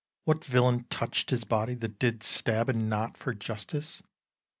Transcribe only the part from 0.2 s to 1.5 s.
What villain touch'd his